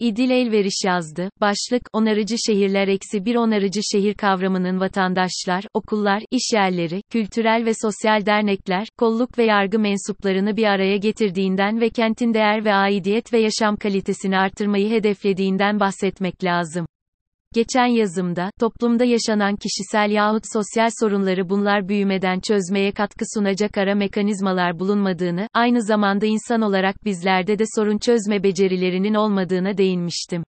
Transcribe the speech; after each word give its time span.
İdil 0.00 0.30
Elveriş 0.30 0.84
yazdı. 0.84 1.30
Başlık, 1.40 1.82
onarıcı 1.92 2.36
şehirler 2.46 2.88
eksi 2.88 3.24
bir 3.24 3.36
onarıcı 3.36 3.80
şehir 3.92 4.14
kavramının 4.14 4.80
vatandaşlar, 4.80 5.64
okullar, 5.74 6.22
iş 6.30 6.52
yerleri, 6.54 7.02
kültürel 7.10 7.64
ve 7.66 7.72
sosyal 7.82 8.26
dernekler, 8.26 8.88
kolluk 8.98 9.38
ve 9.38 9.44
yargı 9.44 9.78
mensuplarını 9.78 10.56
bir 10.56 10.64
araya 10.64 10.96
getirdiğinden 10.96 11.80
ve 11.80 11.90
kentin 11.90 12.34
değer 12.34 12.64
ve 12.64 12.74
aidiyet 12.74 13.32
ve 13.32 13.38
yaşam 13.38 13.76
kalitesini 13.76 14.38
artırmayı 14.38 14.90
hedeflediğinden 14.90 15.80
bahsetmek 15.80 16.44
lazım. 16.44 16.86
Geçen 17.54 17.86
yazımda, 17.86 18.50
toplumda 18.60 19.04
yaşanan 19.04 19.56
kişisel 19.56 20.10
yahut 20.10 20.42
sosyal 20.52 20.88
sorunları 21.00 21.48
bunlar 21.48 21.88
büyümeden 21.88 22.40
çözmeye 22.40 22.92
katkı 22.92 23.24
sunacak 23.34 23.78
ara 23.78 23.94
mekanizmalar 23.94 24.78
bulunmadığını, 24.78 25.48
aynı 25.54 25.82
zamanda 25.82 26.26
insan 26.26 26.62
olarak 26.62 27.04
bizlerde 27.04 27.58
de 27.58 27.64
sorun 27.76 27.98
çözme 27.98 28.42
becerilerinin 28.42 29.14
olmadığına 29.14 29.78
değinmiştim. 29.78 30.44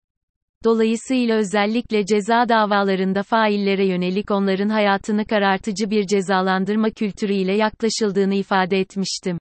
Dolayısıyla 0.64 1.36
özellikle 1.36 2.06
ceza 2.06 2.48
davalarında 2.48 3.22
faillere 3.22 3.86
yönelik 3.86 4.30
onların 4.30 4.68
hayatını 4.68 5.24
karartıcı 5.26 5.90
bir 5.90 6.06
cezalandırma 6.06 6.90
kültürüyle 6.90 7.52
yaklaşıldığını 7.52 8.34
ifade 8.34 8.80
etmiştim. 8.80 9.38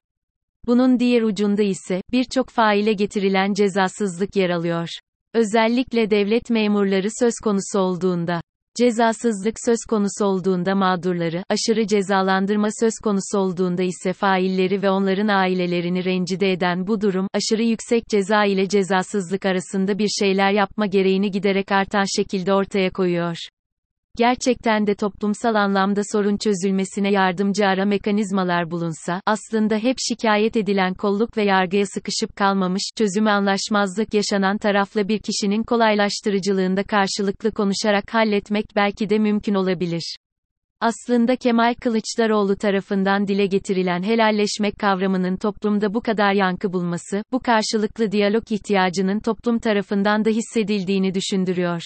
Bunun 0.68 1.00
diğer 1.00 1.22
ucunda 1.22 1.64
ise, 1.64 2.02
birçok 2.12 2.50
faile 2.50 2.94
getirilen 2.94 3.54
cezasızlık 3.54 4.36
yer 4.36 4.50
alıyor. 4.50 4.90
Özellikle 5.36 6.10
devlet 6.10 6.50
memurları 6.50 7.08
söz 7.20 7.34
konusu 7.44 7.80
olduğunda. 7.80 8.42
Cezasızlık 8.78 9.56
söz 9.66 9.78
konusu 9.90 10.26
olduğunda 10.26 10.76
mağdurları, 10.76 11.44
aşırı 11.50 11.88
cezalandırma 11.88 12.68
söz 12.80 12.94
konusu 13.04 13.40
olduğunda 13.40 13.84
ise 13.84 14.14
failleri 14.14 14.82
ve 14.82 14.90
onların 14.90 15.28
ailelerini 15.28 16.06
rencide 16.06 16.52
eden 16.52 16.88
bu 16.88 17.02
durum, 17.02 17.28
aşırı 17.34 17.64
yüksek 17.64 18.04
ceza 18.10 18.46
ile 18.46 18.70
cezasızlık 18.70 19.46
arasında 19.46 20.00
bir 20.00 20.10
şeyler 20.20 20.52
yapma 20.52 20.86
gereğini 20.86 21.32
giderek 21.32 21.72
artan 21.72 22.06
şekilde 22.18 22.54
ortaya 22.54 22.90
koyuyor. 22.90 23.38
Gerçekten 24.18 24.88
de 24.88 24.96
toplumsal 24.96 25.56
anlamda 25.56 26.02
sorun 26.12 26.38
çözülmesine 26.38 27.12
yardımcı 27.12 27.66
ara 27.66 27.86
mekanizmalar 27.86 28.72
bulunsa, 28.72 29.22
aslında 29.26 29.78
hep 29.78 29.96
şikayet 30.10 30.58
edilen 30.58 30.94
kolluk 30.94 31.38
ve 31.38 31.44
yargıya 31.44 31.86
sıkışıp 31.86 32.36
kalmamış, 32.36 32.84
çözümü 32.98 33.30
anlaşmazlık 33.30 34.14
yaşanan 34.14 34.58
tarafla 34.58 35.08
bir 35.08 35.20
kişinin 35.20 35.64
kolaylaştırıcılığında 35.64 36.84
karşılıklı 36.84 37.52
konuşarak 37.52 38.14
halletmek 38.14 38.66
belki 38.76 39.10
de 39.10 39.20
mümkün 39.20 39.54
olabilir. 39.54 40.16
Aslında 40.82 41.36
Kemal 41.36 41.74
Kılıçdaroğlu 41.74 42.56
tarafından 42.56 43.28
dile 43.28 43.46
getirilen 43.46 44.04
helalleşmek 44.04 44.80
kavramının 44.80 45.38
toplumda 45.38 45.94
bu 45.94 46.02
kadar 46.02 46.34
yankı 46.34 46.74
bulması, 46.74 47.24
bu 47.32 47.40
karşılıklı 47.40 48.12
diyalog 48.12 48.52
ihtiyacının 48.52 49.20
toplum 49.20 49.60
tarafından 49.60 50.26
da 50.26 50.30
hissedildiğini 50.30 51.14
düşündürüyor. 51.14 51.82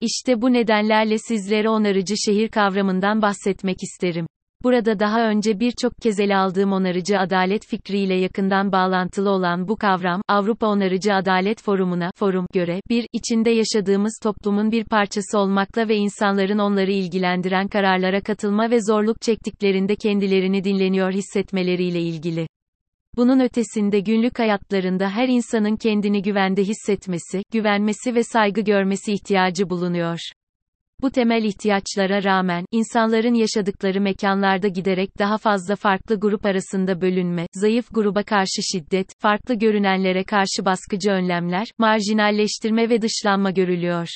İşte 0.00 0.42
bu 0.42 0.52
nedenlerle 0.52 1.18
sizlere 1.18 1.68
onarıcı 1.68 2.14
şehir 2.26 2.48
kavramından 2.48 3.22
bahsetmek 3.22 3.76
isterim. 3.82 4.26
Burada 4.64 4.98
daha 4.98 5.28
önce 5.28 5.60
birçok 5.60 5.92
kez 6.02 6.20
ele 6.20 6.36
aldığım 6.36 6.72
onarıcı 6.72 7.18
adalet 7.18 7.66
fikriyle 7.66 8.14
yakından 8.14 8.72
bağlantılı 8.72 9.30
olan 9.30 9.68
bu 9.68 9.76
kavram, 9.76 10.22
Avrupa 10.28 10.66
Onarıcı 10.66 11.14
Adalet 11.14 11.62
Forumu'na 11.62 12.10
forum 12.16 12.46
göre, 12.52 12.80
bir, 12.90 13.06
içinde 13.12 13.50
yaşadığımız 13.50 14.20
toplumun 14.22 14.72
bir 14.72 14.84
parçası 14.84 15.38
olmakla 15.38 15.88
ve 15.88 15.96
insanların 15.96 16.58
onları 16.58 16.90
ilgilendiren 16.90 17.68
kararlara 17.68 18.20
katılma 18.20 18.70
ve 18.70 18.78
zorluk 18.82 19.22
çektiklerinde 19.22 19.96
kendilerini 19.96 20.64
dinleniyor 20.64 21.12
hissetmeleriyle 21.12 22.00
ilgili. 22.00 22.46
Bunun 23.16 23.40
ötesinde 23.40 24.00
günlük 24.00 24.38
hayatlarında 24.38 25.10
her 25.10 25.28
insanın 25.28 25.76
kendini 25.76 26.22
güvende 26.22 26.62
hissetmesi, 26.62 27.42
güvenmesi 27.52 28.14
ve 28.14 28.22
saygı 28.22 28.60
görmesi 28.60 29.12
ihtiyacı 29.12 29.70
bulunuyor. 29.70 30.18
Bu 31.02 31.10
temel 31.10 31.44
ihtiyaçlara 31.44 32.24
rağmen, 32.24 32.64
insanların 32.72 33.34
yaşadıkları 33.34 34.00
mekanlarda 34.00 34.68
giderek 34.68 35.18
daha 35.18 35.38
fazla 35.38 35.76
farklı 35.76 36.20
grup 36.20 36.46
arasında 36.46 37.00
bölünme, 37.00 37.46
zayıf 37.54 37.86
gruba 37.90 38.22
karşı 38.22 38.62
şiddet, 38.72 39.08
farklı 39.18 39.54
görünenlere 39.54 40.24
karşı 40.24 40.64
baskıcı 40.64 41.10
önlemler, 41.10 41.66
marjinalleştirme 41.78 42.90
ve 42.90 43.02
dışlanma 43.02 43.50
görülüyor. 43.50 44.08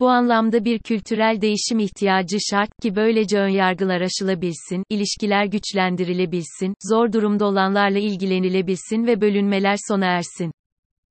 Bu 0.00 0.08
anlamda 0.08 0.64
bir 0.64 0.78
kültürel 0.78 1.40
değişim 1.40 1.78
ihtiyacı 1.78 2.36
şart 2.50 2.70
ki 2.82 2.96
böylece 2.96 3.38
önyargılar 3.38 4.00
aşılabilsin, 4.00 4.82
ilişkiler 4.90 5.44
güçlendirilebilsin, 5.44 6.74
zor 6.90 7.12
durumda 7.12 7.46
olanlarla 7.46 7.98
ilgilenilebilsin 7.98 9.06
ve 9.06 9.20
bölünmeler 9.20 9.76
sona 9.88 10.06
ersin. 10.06 10.52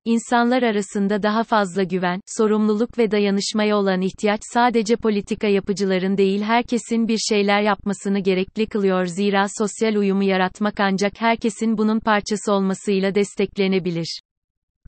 İnsanlar 0.06 0.64
arasında 0.64 1.24
daha 1.24 1.44
fazla 1.44 1.84
güven, 1.84 2.22
sorumluluk 2.38 2.98
ve 2.98 3.12
dayanışmaya 3.12 3.78
olan 3.78 4.02
ihtiyaç 4.02 4.40
sadece 4.54 4.96
politika 4.96 5.48
yapıcıların 5.48 6.18
değil 6.18 6.42
herkesin 6.42 7.08
bir 7.08 7.18
şeyler 7.18 7.62
yapmasını 7.62 8.20
gerekli 8.20 8.66
kılıyor 8.68 9.06
zira 9.06 9.46
sosyal 9.58 9.96
uyumu 9.96 10.24
yaratmak 10.24 10.80
ancak 10.80 11.22
herkesin 11.22 11.78
bunun 11.78 12.00
parçası 12.00 12.54
olmasıyla 12.54 13.16
desteklenebilir. 13.16 14.20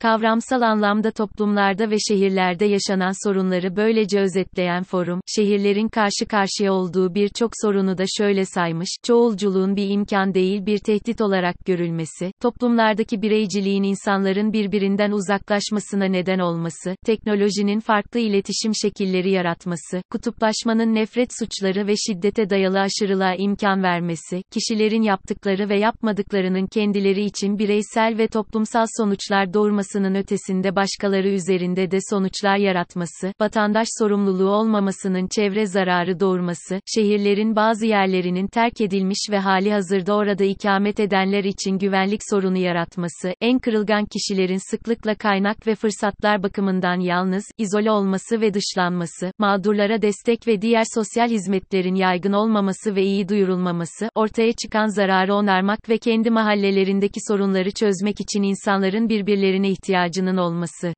Kavramsal 0.02 0.60
anlamda 0.60 1.10
toplumlarda 1.10 1.90
ve 1.90 1.96
şehirlerde 2.08 2.64
yaşanan 2.64 3.28
sorunları 3.28 3.76
böylece 3.76 4.20
özetleyen 4.20 4.82
forum, 4.82 5.20
şehirlerin 5.26 5.88
karşı 5.88 6.26
karşıya 6.28 6.72
olduğu 6.72 7.14
birçok 7.14 7.50
sorunu 7.62 7.98
da 7.98 8.04
şöyle 8.18 8.44
saymış, 8.44 8.88
çoğulculuğun 9.02 9.76
bir 9.76 9.88
imkan 9.88 10.34
değil 10.34 10.66
bir 10.66 10.78
tehdit 10.78 11.20
olarak 11.20 11.56
görülmesi, 11.66 12.32
toplumlardaki 12.42 13.22
bireyciliğin 13.22 13.82
insanların 13.82 14.52
birbirinden 14.52 15.10
uzaklaşmasına 15.10 16.04
neden 16.04 16.38
olması, 16.38 16.96
teknolojinin 17.06 17.80
farklı 17.80 18.20
iletişim 18.20 18.72
şekilleri 18.74 19.30
yaratması, 19.30 20.02
kutuplaşmanın 20.10 20.94
nefret 20.94 21.30
suçları 21.38 21.86
ve 21.86 21.94
şiddete 21.96 22.50
dayalı 22.50 22.80
aşırılığa 22.80 23.34
imkan 23.34 23.82
vermesi, 23.82 24.42
kişilerin 24.50 25.02
yaptıkları 25.02 25.68
ve 25.68 25.78
yapmadıklarının 25.78 26.66
kendileri 26.66 27.24
için 27.24 27.58
bireysel 27.58 28.18
ve 28.18 28.28
toplumsal 28.28 28.86
sonuçlar 28.96 29.54
doğurması 29.54 29.87
olmasının 29.88 30.14
ötesinde 30.14 30.76
başkaları 30.76 31.28
üzerinde 31.28 31.90
de 31.90 31.98
sonuçlar 32.10 32.56
yaratması, 32.56 33.32
vatandaş 33.40 33.88
sorumluluğu 33.98 34.50
olmamasının 34.50 35.26
çevre 35.26 35.66
zararı 35.66 36.20
doğurması, 36.20 36.80
şehirlerin 36.86 37.56
bazı 37.56 37.86
yerlerinin 37.86 38.46
terk 38.46 38.80
edilmiş 38.80 39.18
ve 39.30 39.38
hali 39.38 39.72
hazırda 39.72 40.14
orada 40.14 40.44
ikamet 40.44 41.00
edenler 41.00 41.44
için 41.44 41.78
güvenlik 41.78 42.20
sorunu 42.30 42.58
yaratması, 42.58 43.34
en 43.40 43.58
kırılgan 43.58 44.04
kişilerin 44.04 44.70
sıklıkla 44.70 45.14
kaynak 45.14 45.66
ve 45.66 45.74
fırsatlar 45.74 46.42
bakımından 46.42 47.00
yalnız, 47.00 47.44
izole 47.58 47.90
olması 47.90 48.40
ve 48.40 48.54
dışlanması, 48.54 49.32
mağdurlara 49.38 50.02
destek 50.02 50.48
ve 50.48 50.62
diğer 50.62 50.84
sosyal 50.94 51.28
hizmetlerin 51.28 51.94
yaygın 51.94 52.32
olmaması 52.32 52.96
ve 52.96 53.02
iyi 53.02 53.28
duyurulmaması, 53.28 54.10
ortaya 54.14 54.52
çıkan 54.52 54.86
zararı 54.86 55.34
onarmak 55.34 55.88
ve 55.88 55.98
kendi 55.98 56.30
mahallelerindeki 56.30 57.20
sorunları 57.28 57.70
çözmek 57.70 58.20
için 58.20 58.42
insanların 58.42 59.08
birbirlerine 59.08 59.68
ihtiyacının 59.78 60.36
olması. 60.36 60.94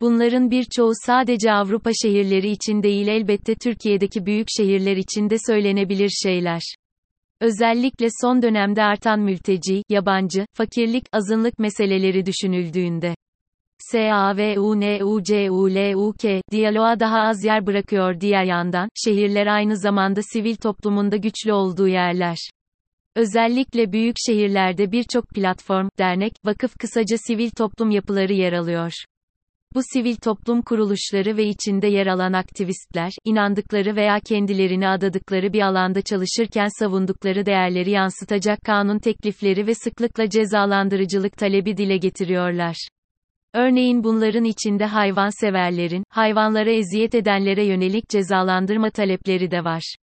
Bunların 0.00 0.50
birçoğu 0.50 0.92
sadece 1.06 1.52
Avrupa 1.52 1.90
şehirleri 2.02 2.50
için 2.50 2.82
değil 2.82 3.08
elbette 3.08 3.54
Türkiye'deki 3.54 4.26
büyük 4.26 4.46
şehirler 4.56 4.96
için 4.96 5.30
de 5.30 5.36
söylenebilir 5.46 6.08
şeyler. 6.08 6.62
Özellikle 7.40 8.08
son 8.22 8.42
dönemde 8.42 8.82
artan 8.82 9.20
mülteci, 9.20 9.82
yabancı, 9.88 10.46
fakirlik, 10.54 11.04
azınlık 11.12 11.58
meseleleri 11.58 12.26
düşünüldüğünde. 12.26 13.14
SAVUNUCULUK, 13.78 15.22
diyaloğa 16.50 17.00
daha 17.00 17.20
az 17.20 17.44
yer 17.44 17.66
bırakıyor 17.66 18.20
diğer 18.20 18.44
yandan, 18.44 18.88
şehirler 19.04 19.46
aynı 19.46 19.76
zamanda 19.76 20.20
sivil 20.32 20.56
toplumunda 20.56 21.16
güçlü 21.16 21.52
olduğu 21.52 21.88
yerler. 21.88 22.36
Özellikle 23.16 23.92
büyük 23.92 24.16
şehirlerde 24.26 24.92
birçok 24.92 25.28
platform, 25.28 25.88
dernek, 25.98 26.32
vakıf 26.44 26.78
kısaca 26.78 27.16
sivil 27.26 27.50
toplum 27.50 27.90
yapıları 27.90 28.32
yer 28.32 28.52
alıyor. 28.52 28.92
Bu 29.74 29.80
sivil 29.92 30.16
toplum 30.16 30.62
kuruluşları 30.62 31.36
ve 31.36 31.44
içinde 31.44 31.86
yer 31.86 32.06
alan 32.06 32.32
aktivistler, 32.32 33.12
inandıkları 33.24 33.96
veya 33.96 34.20
kendilerini 34.20 34.88
adadıkları 34.88 35.52
bir 35.52 35.60
alanda 35.60 36.02
çalışırken 36.02 36.68
savundukları 36.78 37.46
değerleri 37.46 37.90
yansıtacak 37.90 38.58
kanun 38.64 38.98
teklifleri 38.98 39.66
ve 39.66 39.74
sıklıkla 39.74 40.28
cezalandırıcılık 40.28 41.36
talebi 41.36 41.76
dile 41.76 41.96
getiriyorlar. 41.96 42.88
Örneğin 43.54 44.04
bunların 44.04 44.44
içinde 44.44 44.84
hayvanseverlerin, 44.84 46.04
hayvanlara 46.10 46.70
eziyet 46.70 47.14
edenlere 47.14 47.64
yönelik 47.64 48.08
cezalandırma 48.08 48.90
talepleri 48.90 49.50
de 49.50 49.64
var. 49.64 49.96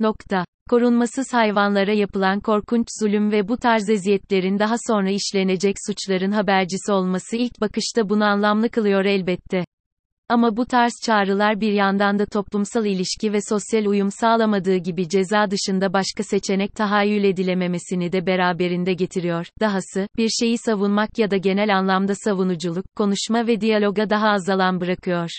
Nokta. 0.00 0.44
Korunmasız 0.70 1.32
hayvanlara 1.32 1.92
yapılan 1.92 2.40
korkunç 2.40 2.86
zulüm 3.00 3.32
ve 3.32 3.48
bu 3.48 3.56
tarz 3.56 3.90
eziyetlerin 3.90 4.58
daha 4.58 4.74
sonra 4.88 5.10
işlenecek 5.10 5.76
suçların 5.86 6.32
habercisi 6.32 6.92
olması 6.92 7.36
ilk 7.36 7.60
bakışta 7.60 8.08
bunu 8.08 8.24
anlamlı 8.24 8.68
kılıyor 8.70 9.04
elbette. 9.04 9.64
Ama 10.28 10.56
bu 10.56 10.66
tarz 10.66 10.92
çağrılar 11.04 11.60
bir 11.60 11.72
yandan 11.72 12.18
da 12.18 12.26
toplumsal 12.26 12.86
ilişki 12.86 13.32
ve 13.32 13.38
sosyal 13.48 13.86
uyum 13.86 14.10
sağlamadığı 14.10 14.76
gibi 14.76 15.08
ceza 15.08 15.50
dışında 15.50 15.92
başka 15.92 16.22
seçenek 16.22 16.74
tahayyül 16.74 17.24
edilememesini 17.24 18.12
de 18.12 18.26
beraberinde 18.26 18.94
getiriyor. 18.94 19.46
Dahası, 19.60 20.06
bir 20.16 20.28
şeyi 20.28 20.58
savunmak 20.58 21.18
ya 21.18 21.30
da 21.30 21.36
genel 21.36 21.78
anlamda 21.78 22.14
savunuculuk, 22.14 22.84
konuşma 22.96 23.46
ve 23.46 23.60
diyaloga 23.60 24.10
daha 24.10 24.28
az 24.28 24.48
alan 24.48 24.80
bırakıyor. 24.80 25.30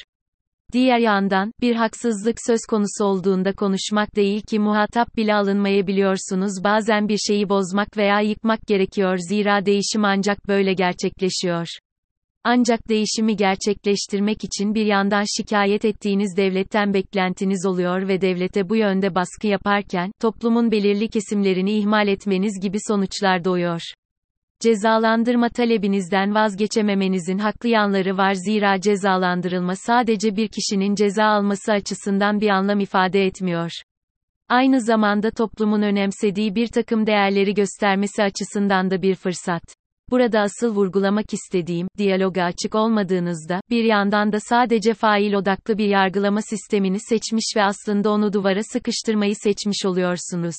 Diğer 0.74 1.00
yandan, 1.00 1.52
bir 1.62 1.76
haksızlık 1.76 2.36
söz 2.48 2.60
konusu 2.70 3.06
olduğunda 3.06 3.54
konuşmak 3.54 4.16
değil 4.16 4.42
ki 4.42 4.60
muhatap 4.60 5.18
bile 5.18 5.36
alınmayabiliyorsunuz 5.36 6.64
bazen 6.64 7.08
bir 7.08 7.18
şeyi 7.18 7.50
bozmak 7.50 7.98
veya 7.98 8.20
yıkmak 8.20 8.60
gerekiyor 8.68 9.18
zira 9.18 9.66
değişim 9.66 10.06
ancak 10.06 10.48
böyle 10.48 10.74
gerçekleşiyor. 10.74 11.68
Ancak 12.44 12.90
değişimi 12.90 13.36
gerçekleştirmek 13.36 14.44
için 14.44 14.76
bir 14.76 14.86
yandan 14.86 15.24
şikayet 15.38 15.86
ettiğiniz 15.86 16.38
devletten 16.38 16.94
beklentiniz 16.94 17.66
oluyor 17.66 18.08
ve 18.08 18.22
devlete 18.22 18.70
bu 18.70 18.76
yönde 18.76 19.16
baskı 19.16 19.48
yaparken, 19.48 20.12
toplumun 20.22 20.72
belirli 20.72 21.08
kesimlerini 21.08 21.72
ihmal 21.72 22.08
etmeniz 22.08 22.60
gibi 22.62 22.78
sonuçlar 22.88 23.46
doğuyor. 23.46 23.82
Cezalandırma 24.64 25.50
talebinizden 25.50 26.36
vazgeçememenizin 26.36 27.38
haklı 27.38 27.70
yanları 27.70 28.18
var 28.18 28.34
zira 28.34 28.82
cezalandırılma 28.82 29.76
sadece 29.76 30.36
bir 30.36 30.48
kişinin 30.48 30.96
ceza 30.96 31.26
alması 31.26 31.72
açısından 31.72 32.42
bir 32.42 32.50
anlam 32.50 32.80
ifade 32.80 33.26
etmiyor. 33.26 33.72
Aynı 34.50 34.82
zamanda 34.82 35.32
toplumun 35.32 35.82
önemsediği 35.82 36.56
bir 36.56 36.68
takım 36.68 37.08
değerleri 37.08 37.54
göstermesi 37.54 38.24
açısından 38.24 38.92
da 38.92 39.02
bir 39.02 39.16
fırsat. 39.16 39.64
Burada 40.12 40.40
asıl 40.40 40.76
vurgulamak 40.76 41.34
istediğim, 41.34 41.88
diyaloga 41.98 42.44
açık 42.44 42.76
olmadığınızda, 42.76 43.62
bir 43.70 43.84
yandan 43.84 44.32
da 44.32 44.40
sadece 44.40 44.94
fail 44.94 45.34
odaklı 45.34 45.78
bir 45.78 45.88
yargılama 45.88 46.42
sistemini 46.42 47.00
seçmiş 47.00 47.54
ve 47.56 47.64
aslında 47.64 48.10
onu 48.10 48.34
duvara 48.34 48.64
sıkıştırmayı 48.64 49.36
seçmiş 49.36 49.86
oluyorsunuz. 49.86 50.56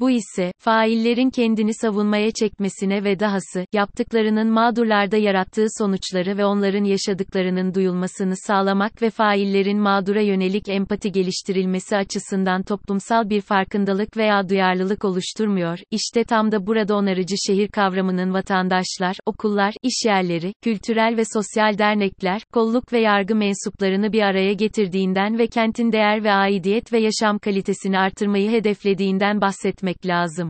Bu 0.00 0.10
ise, 0.10 0.52
faillerin 0.58 1.30
kendini 1.30 1.74
savunmaya 1.74 2.30
çekmesine 2.30 3.04
ve 3.04 3.20
dahası, 3.20 3.66
yaptıklarının 3.72 4.50
mağdurlarda 4.50 5.16
yarattığı 5.16 5.66
sonuçları 5.78 6.38
ve 6.38 6.44
onların 6.44 6.84
yaşadıklarının 6.84 7.74
duyulmasını 7.74 8.34
sağlamak 8.46 9.02
ve 9.02 9.10
faillerin 9.10 9.78
mağdura 9.78 10.20
yönelik 10.20 10.68
empati 10.68 11.12
geliştirilmesi 11.12 11.96
açısından 11.96 12.62
toplumsal 12.62 13.30
bir 13.30 13.40
farkındalık 13.40 14.16
veya 14.16 14.48
duyarlılık 14.48 15.04
oluşturmuyor. 15.04 15.78
İşte 15.90 16.24
tam 16.24 16.52
da 16.52 16.66
burada 16.66 16.96
onarıcı 16.96 17.34
şehir 17.46 17.68
kavramının 17.68 18.32
vatandaşlar, 18.32 19.16
okullar, 19.26 19.74
işyerleri, 19.82 20.52
kültürel 20.62 21.16
ve 21.16 21.22
sosyal 21.24 21.78
dernekler, 21.78 22.42
kolluk 22.52 22.92
ve 22.92 23.00
yargı 23.00 23.34
mensuplarını 23.34 24.12
bir 24.12 24.22
araya 24.22 24.52
getirdiğinden 24.52 25.38
ve 25.38 25.46
kentin 25.46 25.92
değer 25.92 26.24
ve 26.24 26.32
aidiyet 26.32 26.92
ve 26.92 26.98
yaşam 26.98 27.38
kalitesini 27.38 27.98
artırmayı 27.98 28.50
hedeflediğinden 28.50 29.40
bahsetmek 29.40 29.85
etmek 29.86 30.06
lazım. 30.06 30.48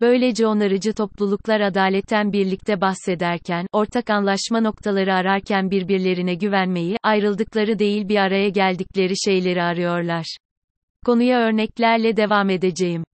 Böylece 0.00 0.46
onarıcı 0.46 0.92
topluluklar 0.94 1.60
adaletten 1.60 2.32
birlikte 2.32 2.80
bahsederken, 2.80 3.66
ortak 3.72 4.10
anlaşma 4.10 4.60
noktaları 4.60 5.14
ararken 5.14 5.70
birbirlerine 5.70 6.34
güvenmeyi, 6.34 6.96
ayrıldıkları 7.02 7.78
değil 7.78 8.08
bir 8.08 8.16
araya 8.16 8.48
geldikleri 8.48 9.14
şeyleri 9.24 9.62
arıyorlar. 9.62 10.36
Konuya 11.06 11.40
örneklerle 11.40 12.16
devam 12.16 12.50
edeceğim. 12.50 13.04